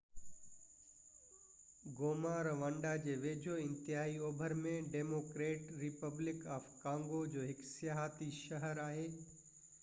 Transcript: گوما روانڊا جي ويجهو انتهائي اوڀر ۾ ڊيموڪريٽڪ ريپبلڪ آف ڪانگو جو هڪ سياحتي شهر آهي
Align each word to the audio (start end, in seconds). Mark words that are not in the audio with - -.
گوما 1.97 2.31
روانڊا 2.47 2.93
جي 3.03 3.13
ويجهو 3.25 3.57
انتهائي 3.65 4.17
اوڀر 4.29 4.55
۾ 4.63 4.73
ڊيموڪريٽڪ 4.95 5.69
ريپبلڪ 5.83 6.41
آف 6.57 6.67
ڪانگو 6.81 7.23
جو 7.37 7.47
هڪ 7.53 7.71
سياحتي 7.75 8.33
شهر 8.41 8.83
آهي 8.89 9.07